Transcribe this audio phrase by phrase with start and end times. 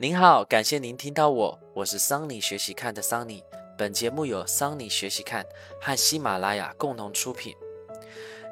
[0.00, 3.42] 您好，感谢您听到我，我是桑尼学习看的桑尼。
[3.76, 5.44] 本节目由桑尼学习看
[5.80, 7.52] 和喜马拉雅共同出品。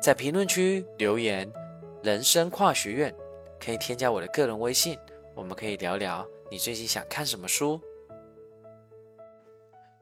[0.02, 1.48] 在评论区留言
[2.02, 3.14] “人生跨学院”，
[3.64, 4.98] 可以添加我的个人微信，
[5.36, 7.80] 我们可以聊聊你最近想看什么书。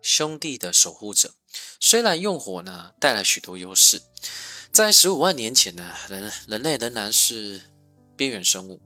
[0.01, 1.35] 兄弟的守护者，
[1.79, 4.01] 虽然用火呢带来许多优势，
[4.73, 7.61] 在十五万年前呢，人人类仍然是
[8.17, 8.81] 边缘生物。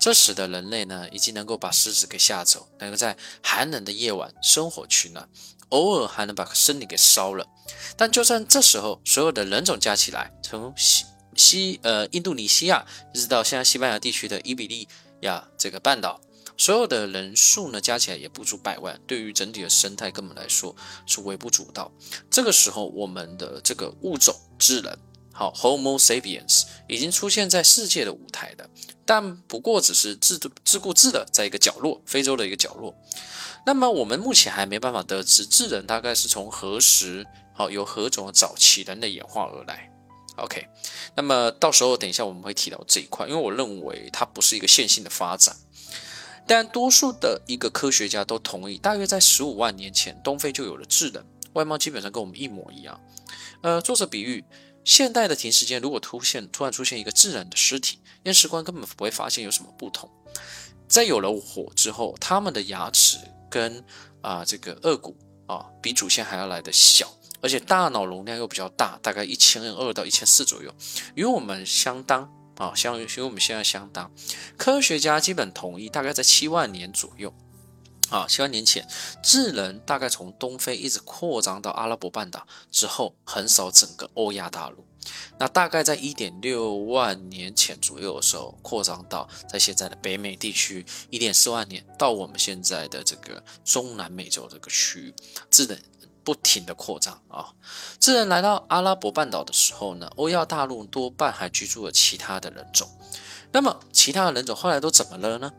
[0.00, 5.28] 这时的人类呢，已经能够把狮子给吓走，能够在寒冷的夜晚生火取暖，
[5.70, 7.46] 偶尔还能把身体给烧了。
[7.96, 14.86] 但就算这时候，所有的人种加起来，从西西呃印度尼西亚一直到现在西班牙地区的伊比利
[15.22, 16.20] 亚这个半岛，
[16.56, 20.74] 所有的人数呢加起来也不足百万，对于整体的生态根本来说
[21.06, 21.90] 是微不足道。
[22.30, 24.96] 这个时候，我们的这个物种智能。
[25.38, 28.68] 好，Homo sapiens 已经出现在世界的舞台的，
[29.04, 32.92] 但不过只是自自顾自的在一个角落，非洲的一个角落。
[33.64, 39.88] 那么我们目前还没办法得知智人大概是从何时，好由何种早期人类演化而来。
[40.38, 40.66] OK，
[41.14, 45.54] 那么到时候等一下我们会提到这一块，因为我认为它不是一个线性的发展。
[46.48, 53.00] 但多数的一个科学家都同意，大约在十五万年前，东非就有了智人，外貌基本上跟我们一模一样。
[53.62, 54.44] 呃，作者比喻。
[54.88, 60.10] 现代的停尸间如果突现突然出现一个自然的尸体，验尸官根本不会发现有什么不同。
[60.88, 63.18] 在有了火之后，他们的牙齿
[63.50, 63.84] 跟
[64.22, 65.14] 啊这个颚骨
[65.46, 67.06] 啊比祖先还要来的小，
[67.42, 70.74] 而且大脑容量又比较大，大概一千二到一千四左右，
[71.14, 74.10] 与我们相当啊相与我们现在相当。
[74.56, 77.30] 科学家基本同意，大概在七万年左右。
[78.10, 78.86] 啊，七万年前，
[79.22, 84.84] 智人大概从东非一直扩张到阿拉伯半岛之后，横扫整个欧亚大陆。
[85.38, 95.14] 那大概在一点六万年前左右的时候，扩张到在现在的北美地区；一点四万年到我们现在的这个中南美洲这个区域，
[95.50, 95.78] 智人
[96.24, 97.52] 不停的扩张啊。
[98.00, 102.88] 智人来到阿拉伯半岛的时候呢，欧亚大陆多半还居住了其他的人种。
[103.52, 105.52] 那么其他的人种后来都怎么了呢？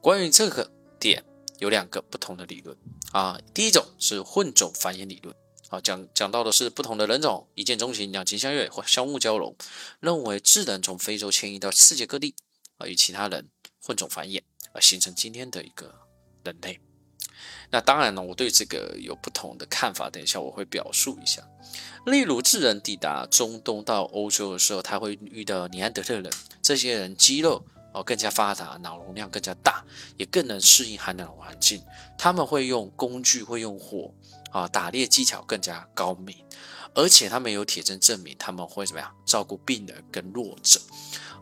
[0.00, 1.24] 关于这个点。
[1.62, 2.76] 有两个不同的理论
[3.12, 5.32] 啊，第一种是混种繁衍理论，
[5.68, 9.54] 啊讲讲到的是不同的人种一见钟情、两情相悦或相互交融，
[10.00, 12.34] 认为智人从非洲迁移到世界各地
[12.78, 13.48] 啊，与其他人
[13.80, 15.94] 混种繁衍而形成今天的一个
[16.42, 16.80] 人类。
[17.70, 21.48] 那当然了，我对这个有不同的看法，等一下我会表述一下。
[22.06, 26.28] 例如，智人抵达中东到欧洲的时候，他会遇到尼安德特人，
[26.60, 27.64] 这些人肌肉。
[27.92, 29.84] 哦，更加发达，脑容量更加大，
[30.16, 31.82] 也更能适应寒冷的环境。
[32.16, 34.12] 他们会用工具，会用火，
[34.50, 36.36] 啊，打猎技巧更加高明，
[36.94, 40.80] 而且他们有铁证证明他们会怎么样照顾病人跟弱者。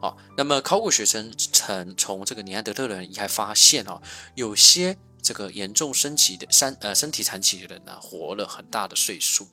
[0.01, 4.01] 哦，那么考古学生曾从这个尼安德特人遗骸发现，哦，
[4.35, 4.97] 有些。
[5.23, 9.49] 这个严重身体的身呃身体残疾的人呢，活了很大的岁数，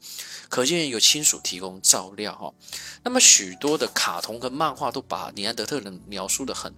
[0.49, 2.53] 可见有亲属提供照料哈。
[3.03, 6.73] 那么许多的卡通跟漫画都把尼安德特人描述的很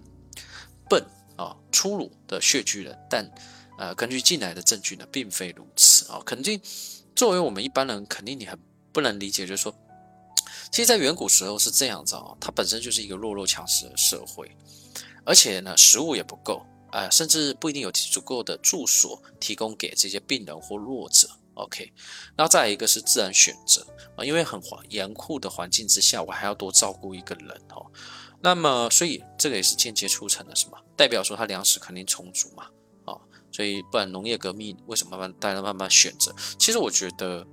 [0.88, 1.04] 笨
[1.36, 3.30] 啊、粗鲁的血巨人，但
[3.78, 6.20] 呃根据进来的证据呢，并非如此啊。
[6.26, 6.60] 肯定
[7.14, 8.58] 作为我们一般人，肯定你很
[8.92, 9.74] 不能理解，就是说，
[10.70, 14.50] 其实，在远古时候是这样子啊，它本身就是一个弱肉强食的社会，
[15.24, 16.66] 而且呢，食物也不够。
[16.92, 21.28] 啊，甚至不一定有足够的住所提供给这些病人或弱者。
[21.54, 21.92] OK，
[22.36, 23.86] 然后再一个是自然选择
[24.16, 24.58] 啊，因为很
[24.88, 27.84] 严酷的环境之下，我还要多照顾一个人哦。
[28.40, 30.78] 那么，所以这个也是间接促成的什么？
[30.96, 32.64] 代表说他粮食肯定充足嘛？
[33.04, 33.12] 啊，
[33.52, 36.34] 所以不然农业革命为什么慢慢大家慢慢选择？
[36.58, 37.46] 其实我觉得，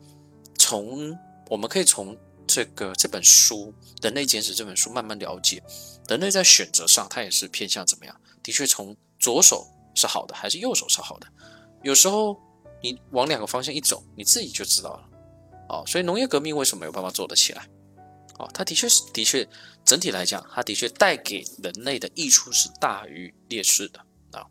[0.57, 1.13] 从
[1.49, 5.61] 我们可以从这个这本书《人类简史》这本书慢慢了解，
[6.07, 8.21] 人类在选择上，它也是偏向怎么样？
[8.47, 11.27] 的确从左手是好的还是右手是好的？
[11.83, 12.41] 有时候
[12.81, 15.09] 你往两个方向一走，你自己就知道了。
[15.67, 17.67] 哦，所以农业革命为什么没有办法做得起来？
[18.39, 19.45] 哦，它的确是的确
[19.83, 23.99] 整体来讲，它的确带给人类的益处是大于劣势的
[24.31, 24.47] 啊。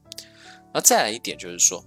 [0.74, 1.82] 那再来一点就是说，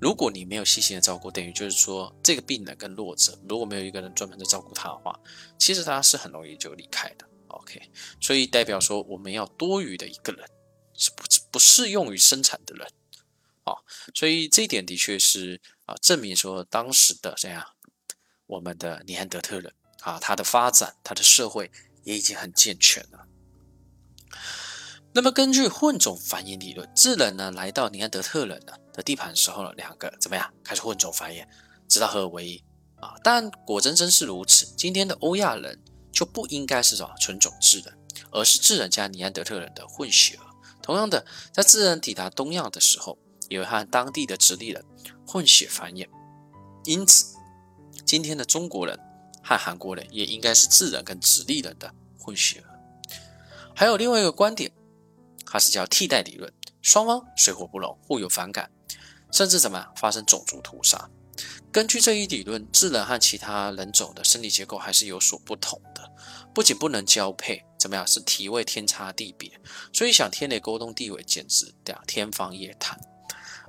[0.00, 5.18] 如果你没有细心的照顾，等于就是说这个病人跟弱者，如果没有一个人专门的照顾他的话，
[5.58, 7.26] 其实他是很容易就离开的。
[7.48, 7.82] OK，
[8.20, 10.48] 所以代表说我们要多余的一个人。
[10.96, 12.86] 是不不适用于生产的人
[13.64, 13.74] 啊，
[14.14, 17.66] 所以这一点的确是啊，证明说当时的这样，
[18.46, 21.70] 我们的尼安德特人啊，他的发展，他的社会
[22.04, 23.26] 也已经很健全了。
[25.14, 31.46] 那么根据混种繁衍理论，智人呢来到尼安德特人呢的地盘时候呢，两个怎么样开始混种繁衍，
[31.88, 32.64] 直到合二为一
[32.96, 33.14] 啊？
[33.22, 35.82] 但果真真是如此，今天的欧亚人
[36.12, 37.98] 就不应该是什么纯种智人，
[38.32, 40.53] 而是智人加尼安德特人的混血儿。
[40.84, 43.16] 同样的，在智人抵达东亚的时候，
[43.48, 44.84] 也会和当地的直立人
[45.26, 46.06] 混血繁衍。
[46.84, 47.34] 因此，
[48.04, 49.00] 今天的中国人
[49.42, 52.68] 和韩国人也应该是智人跟直立人的混血儿。
[53.74, 54.70] 还有另外一个观点，
[55.46, 56.52] 它是叫替代理论，
[56.82, 58.70] 双方水火不容，互有反感，
[59.32, 61.08] 甚至怎么发生种族屠杀。
[61.72, 66.08] 根据这一理论，智人和其他人种的生理结构还是有所不同的，
[66.54, 69.50] 不仅不能交配，怎么样是体位天差地别，
[69.92, 72.98] 所以想天雷沟通地位，简直对啊天方夜谭。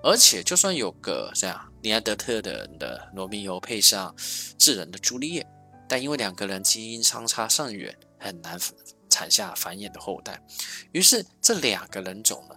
[0.04, 4.16] 而且就算有个这样尼安德特人的罗密欧配上
[4.60, 5.48] 智人的朱丽叶，
[5.90, 8.60] 但因为两个人基因相差甚远，很难
[9.10, 10.40] 产下繁衍的后代，
[10.92, 12.56] 于是这两个人种呢，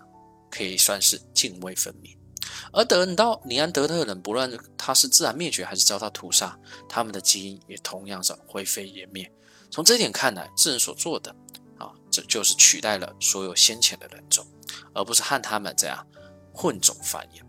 [0.51, 2.18] 可以算是泾渭分明。
[2.73, 6.59] 而等到尼安德特人，不论他是自然灭绝还是遭到屠杀，
[6.89, 9.31] 他们的基因也同样是灰飞烟灭。
[9.71, 11.31] 从这点看来，智人所做的
[11.79, 14.47] 啊，这就是取代了所有先前的人种，
[14.95, 16.07] 而不是和他们这样
[16.53, 17.43] 混种繁衍。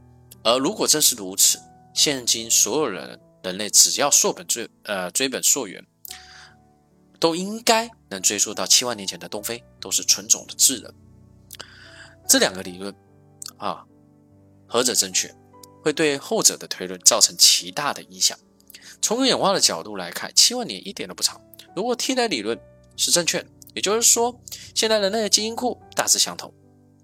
[0.43, 1.59] 而如果真是如此，
[1.93, 5.85] 现今所有人人类只要溯本追呃追本溯源，
[7.19, 10.93] 都应该能追溯到七万年前的东非都是纯种的智人。
[12.27, 12.93] 这两个理论
[13.57, 13.85] 啊。
[14.69, 15.33] 何者正确，
[15.83, 18.37] 会对后者的推论造成极大的影响。
[19.01, 21.41] 从演化的角度来看，七万年一点都不长。
[21.75, 22.59] 如果替代理论
[22.95, 24.39] 是正确的，也就是说，
[24.75, 26.53] 现代人类的基因库大致相同，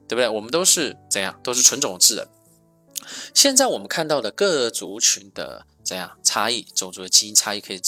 [0.08, 0.28] 对不对？
[0.28, 1.40] 我们都是怎样？
[1.44, 2.28] 都是纯种智人。
[3.34, 7.80] 现在我们看到的各族群的怎样差异，种族的基因差异可以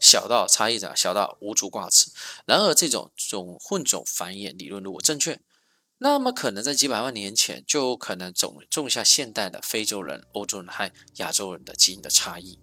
[0.00, 2.10] 小到差异的小到无足挂齿。
[2.44, 5.40] 然而，这种种混种繁衍理论如果正确，
[5.98, 12.58] 那么可能在几百万年前就可能种种下现代的非洲人、欧洲人和亚洲人的基因的差异，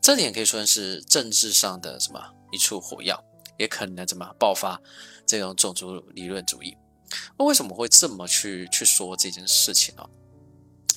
[0.00, 2.20] 这点可以说是政治上的什么
[2.50, 3.22] 一处火药，
[3.58, 4.80] 也可能怎么爆发
[5.26, 6.76] 这种种族理论主义。
[7.38, 10.02] 那为什么会这么去去说这件事情呢？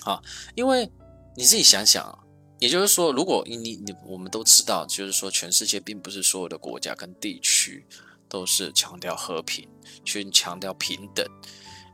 [0.05, 0.21] 啊，
[0.55, 0.89] 因为
[1.35, 2.17] 你自己想想啊，
[2.59, 7.85] 也就是说，如果你你我们都知道，就是说全世界并不是所有的国家跟地区。
[8.35, 9.65] 都是强调和平，
[10.03, 11.25] 去强调平等，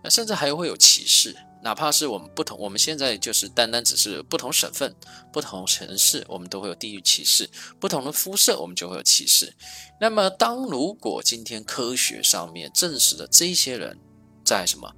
[0.04, 1.36] 那甚至还会有歧视。
[1.62, 4.96] 哪怕是我们不同，我们现在就是单单只是不同省份、
[5.32, 7.46] 不同城市，我们都会有地域歧视；
[7.80, 9.54] 不同的肤色，我们就会有歧视。
[10.00, 13.96] 那么，当如果今天科学上面证实了这些人
[14.44, 14.92] 在什么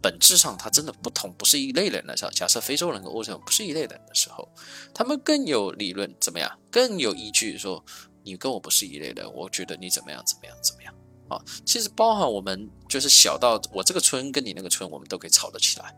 [0.00, 4.48] 本质上他真的不同，不是一类人的时候，假设非洲人跟欧洲人不是一类人的时候，
[4.94, 6.58] 他们更有理论怎么样？
[6.70, 7.84] 更有依据说。
[8.22, 10.94] 你跟我不是一类的，我觉得你怎么样怎么样怎么样
[11.28, 11.40] 啊？
[11.64, 15.94] 其实包含我们就是小到我这个村跟你那个村，我们都可以吵得起来，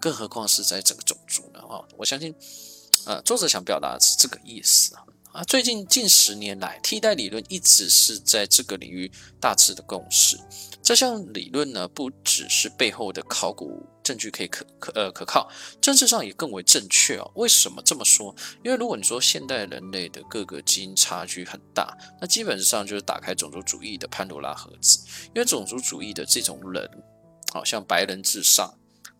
[0.00, 1.60] 更何况是在整个种族呢？
[1.60, 2.34] 啊，我相信，
[3.06, 5.04] 呃，作者想表达的是这个意思啊。
[5.32, 9.10] 啊，最近近十年来，替代理论一直是在这个领域
[9.40, 10.38] 大致的共识。
[10.82, 15.50] 这项理论呢，不只是背后的考古证据可以可可呃可靠，
[15.80, 17.30] 政治上也更为正确哦。
[17.34, 18.34] 为什么这么说？
[18.64, 24.98] 因为如果你说现代人类的各个基因差距很大，那基本上就是打开种族主义的潘多拉盒子。
[25.26, 26.88] 因为种族主义的这种人，
[27.52, 28.72] 好像白人至上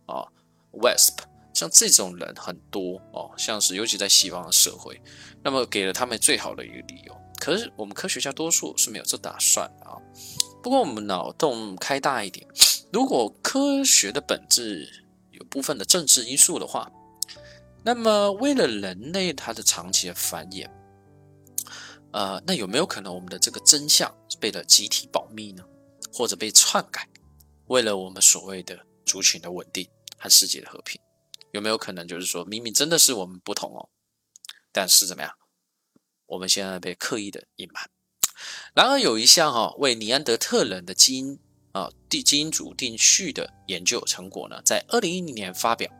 [0.05, 0.27] 啊
[0.71, 1.23] ，Wesp。
[1.53, 4.99] 像这种人很多哦，像是尤其在西方的社会，
[5.43, 7.15] 那么给了他们最好的一个理由。
[7.39, 9.97] 可是我们科学家多数是没有这打算的啊。
[10.63, 12.47] 不过我们脑洞开大一点，
[12.93, 14.87] 如果科学的本质
[15.31, 16.91] 有部分的政治因素的话，
[17.83, 20.69] 那么为了人类它的长期的繁衍，
[22.11, 25.65] 呃，那有没有可能我们的这个真相被了集体保密呢？
[26.13, 27.09] 或者被篡改，
[27.65, 31.01] 为了我们所谓的族群的稳定和世界的和平？
[31.49, 33.89] 有没有可能，就是说明明真的是我们不同哦，
[34.71, 35.33] 但是怎么样？
[36.27, 37.89] 我们现在被刻意的隐瞒。
[38.75, 41.39] 然而有一项哈为尼安德特人的基因
[41.73, 45.91] 啊地基因组定序的研究成果呢，在二零一零年发表，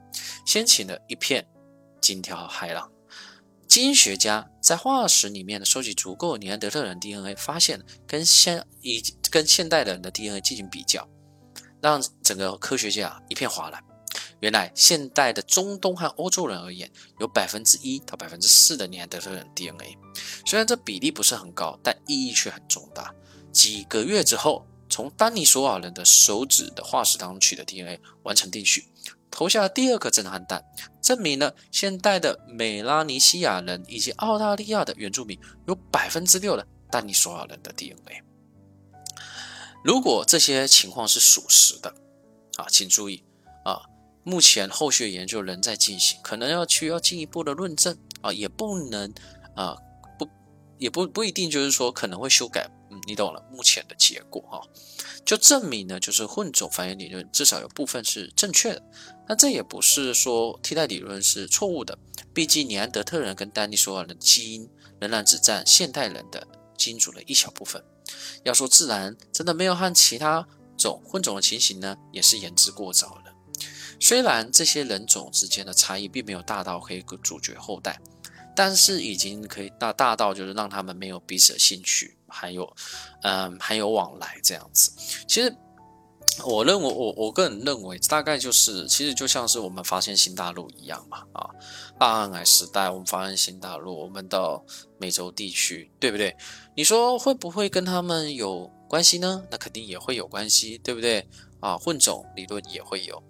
[0.46, 1.46] 掀起了一片
[2.00, 2.90] 惊涛骇浪。
[3.68, 11.08] 基因学家在化石里面呢收集足够尼安德特人 DNA，发现跟现以跟现代人的 DNA 进行比较，
[11.82, 13.84] 让整个科学界啊一片哗然。
[14.42, 19.98] 原来，现代的中东和欧洲人而言，有百分之一到百分之四的尼安德特人 DNA。
[20.46, 23.12] 虽然这比例不是很高，但意义却很重大。
[23.52, 28.88] 几个月之后，从丹尼索瓦人的手指的化石当中取得 DNA，完成定序，
[29.32, 30.64] 投下了第二颗震撼弹，
[31.02, 38.22] 证明了现代的美拉尼西亚人以及澳大利亚的原住民有百分之六的丹尼索瓦人的 DNA。
[39.84, 41.90] 如果这些情况是属实的，
[42.58, 43.24] 啊，请注意
[43.66, 43.82] 啊。
[44.24, 49.12] 目前后续研究仍在进行，可能要去要进一步的论证啊，也不能
[49.56, 49.76] 啊
[50.20, 50.30] 不
[50.78, 52.70] 也不不一定就是说可能会修改，
[53.06, 54.62] 你懂了，目前的结果哈，
[55.26, 58.84] 就证明呢，就是混种繁衍理论至少有部分是正确的。
[59.28, 61.98] 那这也不是说替代理论是错误的，
[62.34, 64.70] 毕竟尼安德特人跟丹尼索尔的基因
[65.00, 66.48] 仍然只占现代人的
[66.78, 67.84] 基因组的一小部分。
[68.44, 70.48] 要说自然真的没有和其他
[70.78, 73.24] 种混种的情形呢，也是言之过早了。
[74.00, 78.00] 虽然这些人种之间的差异并没有大到可以主角后代。
[78.56, 82.76] 但是已经可以大大到就是让他们没有彼此的兴趣，还有，
[83.22, 84.92] 嗯，还有往来这样子。
[85.28, 85.56] 其实，
[86.44, 91.48] 我认为我我个人认为，大概就是其实就像是我们发现新大陆一样嘛，啊，
[92.00, 94.66] 大航海时代我们发现新大陆，我们到
[94.98, 96.36] 美洲地区，对不对？
[96.76, 99.44] 你说会不会跟他们有关系呢？
[99.52, 101.28] 那肯定也会有关系，对不对？
[101.60, 103.22] 啊，混种理论也会有。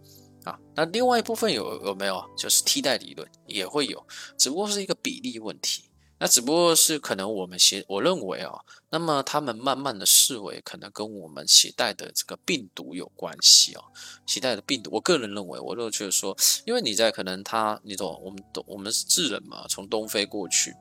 [0.44, 2.22] 啊，那另外一部分有有没有？
[2.38, 4.06] 就是替代理论也会有，
[4.38, 5.86] 只不过是一个比例问题。
[6.24, 8.62] 那只不过是可能我们携我认为啊，
[8.92, 13.84] 那么他们慢慢的视为可能跟我们携带的这个病毒有关系啊，
[14.26, 14.90] 携带的病毒。
[14.94, 20.74] 我个人认为，我就觉得说，因为你在可能他，你懂，我们懂，我们是智人嘛，从东非过去。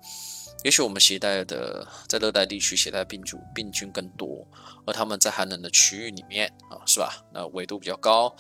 [0.63, 4.47] 也许我们携带的在热带地区携带病毒病菌更多，
[4.87, 7.27] 而他们在寒冷的区域里面啊，是吧？
[7.35, 8.33] 那纬度比较高，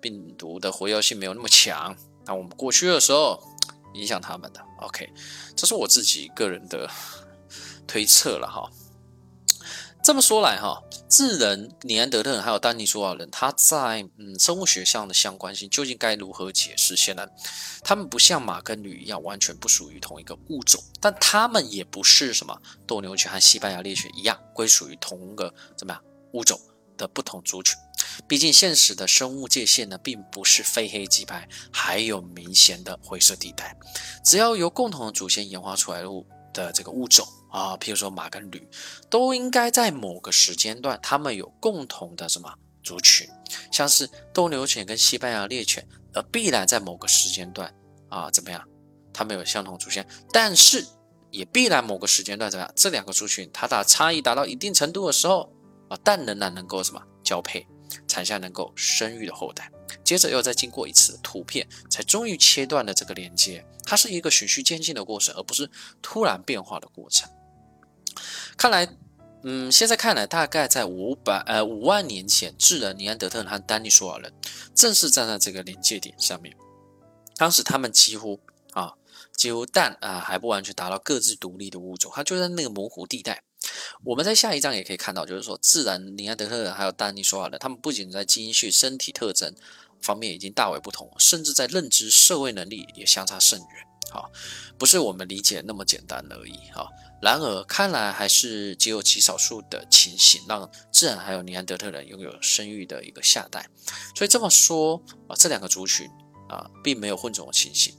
[0.00, 1.94] 病毒的活跃性没有那么强。
[2.24, 3.38] 那我们过去的时候
[3.98, 5.12] 影响他们的，OK，
[5.56, 6.88] 这是我自己个人的
[7.86, 8.70] 推测了哈。
[10.00, 16.96] 这么说来哈，智人、尼安德特人还有丹尼索瓦人，他在嗯生物学上的相关性究竟该如何解释？
[16.96, 17.28] 显然，
[17.82, 26.02] 他们不像马跟驴一样完全不属于同一个物种，但他们也不是什么斗牛犬和西班牙猎犬一样归属于同一个怎么样
[26.32, 26.58] 物种
[26.96, 27.76] 的不同族群。
[28.26, 33.76] 毕竟，现实的生物界限呢，并不是非黑即白，还有明显的灰色地带。
[34.24, 37.26] 只要由共同的祖先演化出来的物的这个物种。
[37.50, 38.68] 啊，譬如说马跟驴，
[39.08, 43.26] 都应该在某个时间段，它们有共同的什么族群，
[43.72, 47.74] 像是斗牛犬跟西班牙猎犬，而必然在某个时间段
[48.10, 48.62] 啊，怎么样？
[49.14, 50.86] 它们有相同祖先，但是
[51.30, 52.74] 也必然某个时间段怎么样？
[52.76, 55.50] 这两个族群它的差异达到一定程度的时候
[55.88, 57.66] 啊，但仍然能够什么交配，
[58.18, 59.70] 产下能够生育的后代。
[60.04, 63.64] 接着又再经过一次图片，才终于切断了这个连接。
[63.84, 65.70] 它是一个循序渐进的过程，而不是
[66.02, 67.30] 突然变化的过程。
[68.56, 68.88] 看来，
[69.44, 74.32] 嗯，现在看来，大概在五百呃五万年前，智人尼安德特人和丹尼索尔人
[74.74, 76.54] 正是站在这个临界点上面。
[77.36, 78.40] 当时他们几乎
[78.72, 78.92] 啊，
[79.34, 83.42] 几乎但啊还不完全达到各自独立的物种，它就在那个模糊地带。
[84.04, 89.54] 我们在下一章也可以看到，就是说，自然尼安德特人还有丹尼索尔人，他们不仅在基因序、身体特征。
[90.00, 93.68] 方面已经大为不同，甚至在认知、社会能力也相差甚远。
[94.12, 94.30] 好，
[94.78, 96.52] 不是我们理解那么简单而已。
[96.72, 96.88] 哈，
[97.20, 103.68] 然而看来还是只有极少数的情形，让自然还有尼安德特人拥有生育的一个下代。
[104.14, 106.08] 所以这么说啊，这两个族群
[106.48, 107.92] 啊，并没有混种的情形。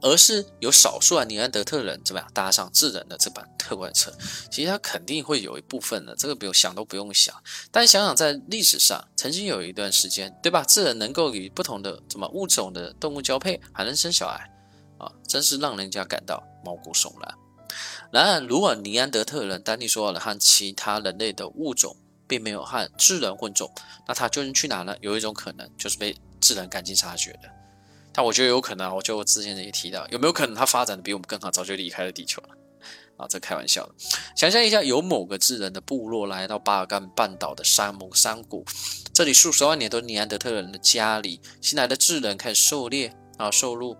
[0.00, 4.12] 而是有少数啊尼安德特人怎么样搭上智人的这班特快车？
[4.50, 7.34] 其实他肯定会有一部分的，这个不用想都不用想。
[7.70, 10.62] 但想想在历史上，曾经有一段时间，对吧？
[10.64, 14.50] 智人能够与不同的怎么物种的动物交配，还能生小孩
[14.98, 17.34] 啊，真是让人家感到毛骨悚然。
[18.10, 23.70] 然而，如果尼安德特人、丹尼索尔人和其他人类的物种并没有和智人混种，
[24.06, 24.96] 那他究竟去哪呢？
[25.00, 27.50] 有一种可能就是被智人赶尽杀绝的。
[28.18, 32.48] 那我觉得有可能啊，我觉得我之前也提到，有没有可能它发展的比我们更好，早就离开了地球了？
[33.16, 33.94] 啊，这开玩笑的。
[34.34, 38.64] 想象一下，有某个智人的部落来到巴尔干半岛的山盟山谷，
[39.12, 43.96] 这里数十万年都是尼安德特人的家里，新来的智人开始狩猎啊，受禄，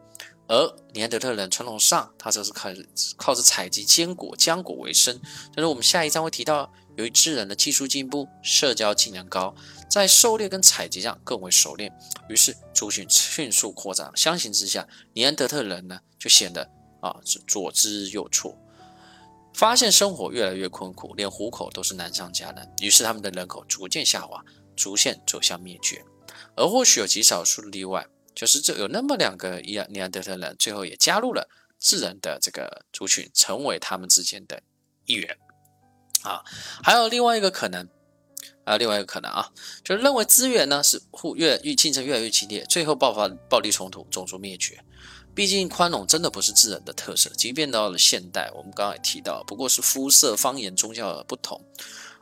[0.48, 2.70] 而尼安德特人传统上，他则是靠
[3.16, 5.16] 靠着采集坚果、浆果为生。
[5.54, 9.54] 但是我们下一章会提到，由于智人的技术进步，社交技能高。
[9.88, 11.90] 在狩猎跟采集上更为熟练，
[12.28, 14.14] 于是族群迅速扩张。
[14.14, 18.54] 相形之下，尼安德特人呢就显得啊是左支右绌，
[19.54, 22.70] 发现生活越来越困苦，连糊口都是难上加难。
[22.80, 24.44] 于是他们的人口逐渐下滑，
[24.76, 26.04] 逐渐走向灭绝。
[26.54, 34.62] 而或许有极少数的例外，就是这有那么两个伊尼安德特人，最后也加入了智人的这个族群，成为他们之间的
[35.06, 35.38] 一员。
[36.22, 36.44] 啊，
[36.82, 37.88] 还有另外一个可能。
[38.68, 39.50] 还有另外一个可能啊，
[39.82, 44.78] 就是认为资源呢是互越越竞争越来越激烈，最后爆发暴力冲突，种族灭绝。
[45.34, 51.58] 毕竟宽容真的不是智人的特色，即便到了现代，我们刚刚也提到，不过是肤色、方言、宗教的不同，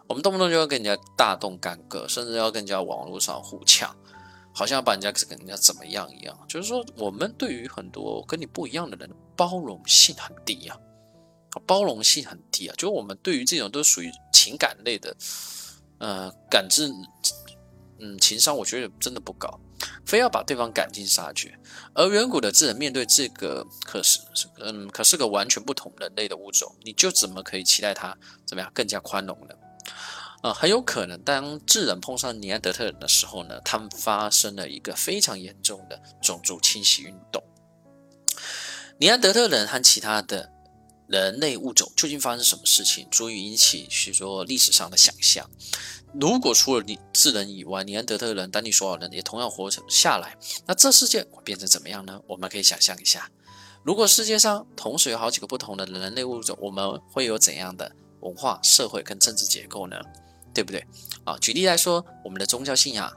[0.07, 3.93] 我们动不动就要跟人家大动干戈，甚至要跟人家网络上互呛，
[4.55, 6.39] 好像要把人家跟人家怎么样一样。
[6.49, 10.79] 就是说，我们对于很多跟你不一样的人包容性很低呀。
[11.67, 15.17] 包容性很低啊，就是我们对于这种都属于情感类的，
[15.99, 16.93] 呃，感知，
[17.99, 19.61] 嗯，情商我觉得真的不高，
[20.05, 21.59] 非要把对方赶尽杀绝。
[21.95, 24.21] 而远古的智人面对这个可是，
[24.61, 29.55] 嗯，可是个完全不同人类的物种，你就怎么可以期待他怎么样更加宽容呢？
[30.43, 37.43] 呃，很有可能当智人碰上尼安德特人的时候呢，他们发生了一个非常严重的种族清洗运动。
[38.99, 40.53] 尼安德特人和其他的
[41.09, 45.49] 人类物种究竟发生什么事情，足以引起许多历史上的想象。
[46.19, 50.37] 如果除了你智人以外，尼安德特人、丹尼索尔人也同样活着下来，
[50.67, 52.21] 那这世界会变成怎么样呢？
[52.27, 53.31] 我们可以想象一下，
[53.83, 59.97] 如果世界上同时有好几个不同的人类物种，我们会有怎样的文化、社会跟政治结构呢？
[60.55, 60.85] 对不对？
[61.25, 63.13] 啊，举例来说，我们的宗教信仰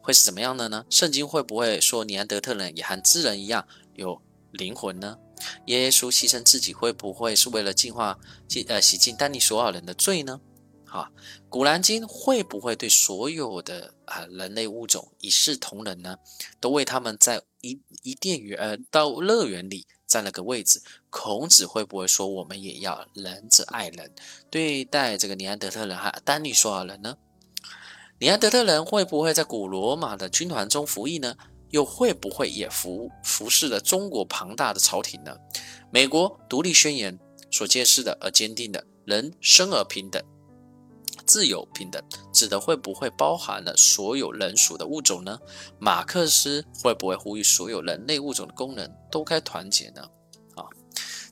[0.00, 0.84] 会是怎么样的呢？
[0.88, 4.22] 圣经会不会说尼安德特人也和智人一样有？
[4.52, 5.18] 灵魂呢？
[5.66, 10.40] 耶稣牺牲自己会不会是为了净化、洗呃洗净丹尼索尔人的罪呢？
[10.86, 11.10] 哈，
[11.48, 16.16] 古兰经会不会对所有的啊人类物种一视同仁呢？
[16.60, 20.80] 都为他们在一一甸园呃到乐园里占了个位置？
[21.10, 24.14] 孔子会不会说我们也要仁者爱人，
[24.48, 27.18] 对待这个尼安德特人和丹尼索尔人呢？
[28.18, 31.36] 尼安德特人会不会在古罗马的军团中服役呢？
[31.70, 35.36] 又会不会也服服侍了中国庞大的朝廷呢？
[35.90, 37.18] 美国独立宣言
[37.50, 40.22] 所揭示的而坚定的人生而平等、
[41.26, 45.38] 自由平等，指的会不会包含了所有人属的物种呢？
[45.78, 50.02] 马克思会不会呼吁所有人类物种的功能都该团结呢？
[50.54, 50.64] 啊，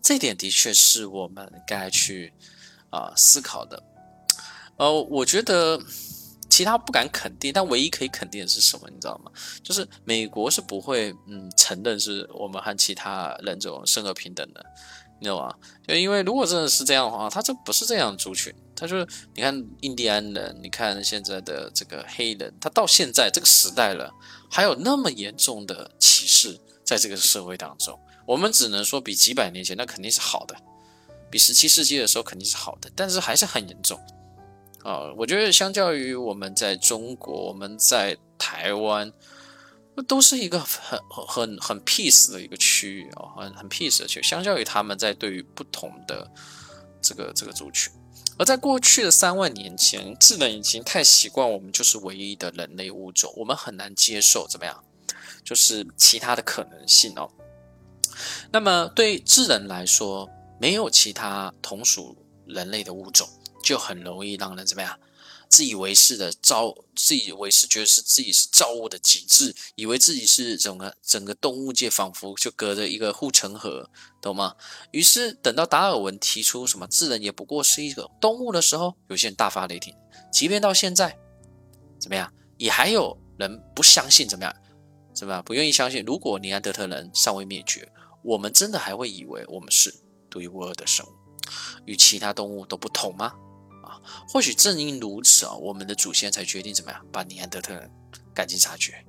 [0.03, 2.33] 这点的确是我们该去
[2.91, 3.83] 啊思考的。
[4.77, 5.81] 呃，我觉得。
[6.55, 8.89] 其他不敢肯定，但唯一可以肯定的是什么？
[8.89, 9.33] 你知道吗？
[9.61, 14.65] 就是美国是不会嗯承认是我们和其他人种生而平等的，
[15.19, 15.53] 你知道吗？
[15.85, 24.13] 就因为如果真的是这样的话，他这不是这样族群，他就是你看印第安人，你看现在的这个黑人，他到现在这个时代了，
[24.49, 30.55] 还有那么严重的歧视在这个社会当中，我们只能说比几百年前那肯定是好的，
[31.29, 33.99] 比十七世纪的时候肯定是好的，但是还是很严重。
[34.85, 39.11] 啊，我觉得相较于我们在中国，我们在台湾，
[39.95, 44.23] 那都是一个很很很 peace 的一个区域啊，很很 peace 的区。
[44.23, 46.31] 相较于他们在对于不同的
[47.01, 47.91] 这个这个族群，
[48.39, 54.85] 而在过去的三万年前，智人已经太习惯我们就是唯一的人类物种，我们很难接受怎么样，
[55.43, 57.31] 就是其他的可能性哦。
[58.53, 60.29] 那么对智人来说，
[60.61, 62.15] 没有其他同属
[62.47, 63.27] 人类的物种。
[63.65, 64.99] 就很容易让人怎么样？
[65.49, 73.89] 自以为是的造，自以为是觉得是自己是造物的极致，以为自己是整个整个动物界仿佛就隔着一个护城河，
[74.21, 74.57] 懂吗？
[74.91, 79.95] 于是等到达尔文提出什么智人也不过是一个动物的时候，有些人大发雷霆。
[80.33, 81.17] 即便到现在，
[82.01, 84.57] 怎么样，也还有人不相信，怎么样，
[85.15, 85.41] 是吧？
[85.43, 87.89] 不愿意相信，如果尼安德特人尚未灭绝，
[88.25, 89.95] 我们真的还会以为我们是
[90.29, 91.11] 独一无二的生物，
[91.85, 93.33] 与其他动物都不同吗？
[94.29, 97.91] 或许正因如此啊，我们的祖先才决定怎么样把尼安德特人
[98.35, 99.05] 赶尽杀绝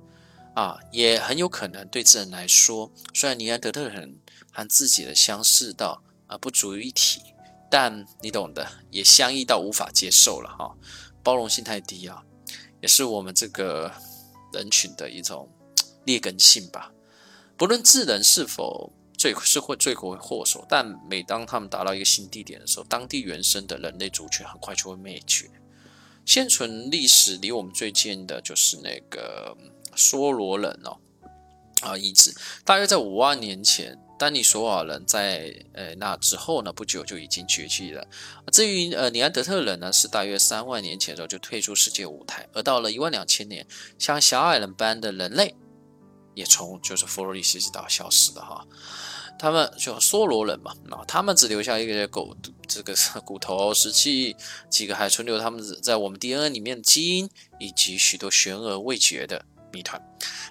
[0.54, 4.18] 啊，也很有可能对智人来说，虽然尼安德特人
[4.50, 7.20] 和自己的相似到啊不足于一体，
[7.70, 10.74] 但你懂的，也相异到无法接受了哈，
[11.22, 12.22] 包容性太低啊，
[12.80, 13.92] 也是我们这个
[14.52, 15.48] 人群的一种
[16.04, 16.92] 劣根性吧。
[17.56, 18.92] 不论智人是否。
[19.18, 25.50] 罪是会罪魁祸首，但每当他们达到一个新地点的时候，当地原生的人类族群很快就会灭绝。
[26.24, 29.56] 现存历史离我们最近的就是那个
[29.94, 30.98] 梭罗人哦，
[31.82, 38.06] 啊遗址，大约在五万年前，丹尼索瓦人在呃那之后呢，不久就已经绝迹了。
[38.52, 43.66] 至于呃尼安德特人呢，是大约三万年前的时候就退出世界舞台，而到了一万两千年，
[43.98, 45.54] 像小矮人般的人类。
[46.36, 48.62] 也从就是佛罗里斯岛消失的哈，
[49.38, 52.36] 他们就梭罗人嘛，啊，他们只留下一个狗
[52.68, 52.94] 这个
[53.24, 54.36] 骨头、石器，
[54.68, 59.98] 几个还存留他们在我们 DNA 里面的基因，以及许多悬而未决的谜团。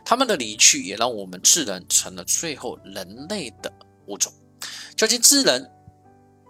[0.03, 3.71] 他们的离去也让我们智人成了最后人类的
[4.07, 4.33] 物种。
[4.97, 5.71] 究竟智人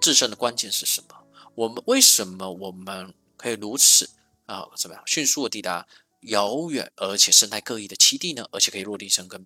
[0.01, 1.15] 自身的关键是什么？
[1.55, 4.09] 我们为什么我们可以如此
[4.45, 4.63] 啊？
[4.77, 5.85] 怎么样迅速的抵达？
[6.25, 8.45] 遥远而且生态各异的栖地呢？
[8.51, 9.45] 而且可以落地生根。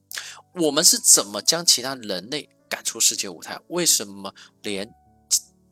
[0.56, 3.60] 我们是怎么将其他人类赶出世界舞台？
[3.68, 4.90] 为什么连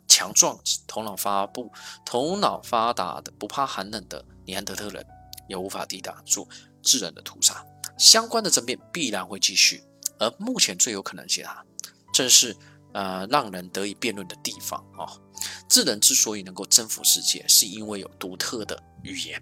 [0.07, 1.71] 强壮、头脑发布、
[2.05, 5.05] 头脑发达的、不怕寒冷的尼安德特人
[5.47, 6.47] 也无法抵挡住
[6.81, 7.65] 智人的屠杀？
[7.97, 9.83] 相关的争辩必然会继续。
[10.19, 11.63] 而目前最有可能性啊，
[12.13, 12.55] 正是
[12.93, 15.05] 呃让人得以辩论的地方啊。
[15.69, 19.41] 智人之所以能够征服世界，是因为有独特的语言。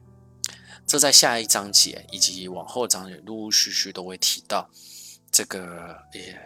[0.96, 4.70] 这在下一章节以及往后章节陆陆续续都会提到
[5.30, 6.40] 这个也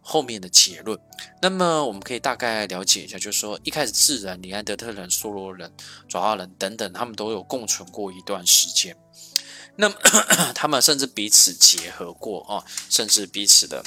[0.00, 0.98] 后面的结论。
[1.40, 5.72] 那么我们可以大概了解一下，就是说一开始智人、尼安德特人、梭罗人、
[6.08, 8.96] 爪哇人等等，他们都有共存过一段时间。
[9.76, 9.94] 那么
[10.56, 13.84] 他们甚至彼此结合过啊，甚至彼此的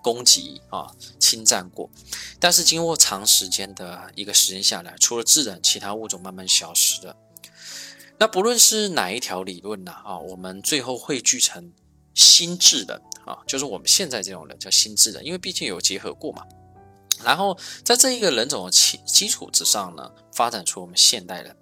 [0.00, 1.90] 攻击啊、侵占过。
[2.38, 7.16] 但是经过长时间的一个时间下来，除了智人，其他物种慢慢消失了。
[8.18, 9.92] 那不论是哪一条理论呢？
[9.92, 11.72] 啊，我们最后汇聚成
[12.14, 16.44] 心智人啊，就是我们现在这种人叫心智人，因为毕竟有结合过嘛。
[17.24, 21.56] 然后在这一个人种的基基础之上呢，发展出我们现代人。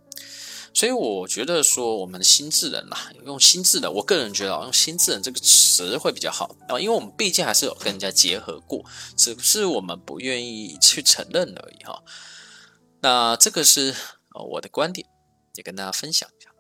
[0.73, 8.85] 所以我觉得说我们的心智人呐，用心智人，我个人觉得用心智人这个词会比较好啊，因为我们毕竟还是有跟人家结合过，
[9.17, 12.03] 只是我们不愿意去承认而已哈。
[13.01, 13.95] 那这个是
[14.35, 15.09] 呃我的观点，
[15.55, 16.51] 也跟大家分享一下。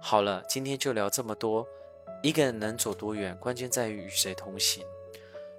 [0.00, 1.66] 好了，今天就聊这么多。
[2.22, 4.84] 一个人能走多远，关键在于与谁同行。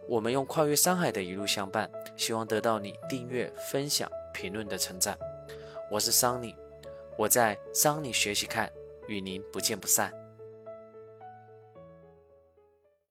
[0.07, 5.17] 我们用跨越山海的一路相伴，希望得到你订阅、分享、评论的称赞。
[5.91, 6.55] 我是桑尼，
[7.17, 8.71] 我在桑尼学习看，
[9.07, 10.13] 与您不见不散。